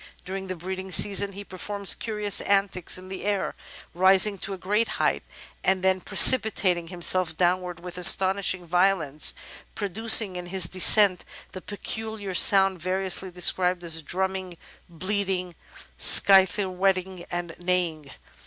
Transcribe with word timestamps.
During 0.25 0.47
the 0.47 0.55
breeding 0.55 0.91
season 0.91 1.33
he 1.33 1.43
performs 1.43 1.93
curious 1.93 2.41
antics 2.41 2.97
in 2.97 3.07
the 3.09 3.23
air, 3.23 3.53
rising 3.93 4.39
to 4.39 4.51
a 4.55 4.57
great 4.57 4.87
height, 4.97 5.21
and 5.63 5.83
''precipitating 5.83 6.89
himself 6.89 7.37
down 7.37 7.61
wards 7.61 7.83
with 7.83 7.99
astonishing 7.99 8.65
violence, 8.65 9.35
producing 9.75 10.37
in 10.37 10.47
his 10.47 10.63
descent 10.65 11.23
the 11.51 11.61
peculiar 11.61 12.33
sound 12.33 12.81
variously 12.81 13.29
described 13.29 13.83
as 13.83 14.01
drumming, 14.01 14.57
bleating, 14.89 15.53
scythe 15.99 16.57
whetting, 16.57 17.23
and 17.29 17.53
neighing." 17.59 18.09